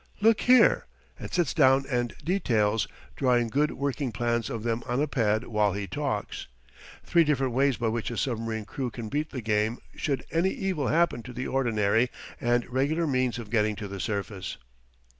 [0.19, 0.87] Look here,"
[1.19, 5.73] and sits down and details drawing good working plans of them on a pad while
[5.73, 6.47] he talks
[7.03, 10.87] three different ways by which a submarine crew can beat the game should any evil
[10.87, 12.09] happen to the ordinary
[12.39, 14.57] and regular means of getting to the surface.